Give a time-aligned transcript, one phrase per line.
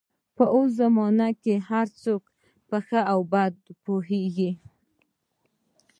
[0.35, 2.23] په اوس زمانه کې هر څوک
[2.69, 4.51] په ښه او بده پوهېږي.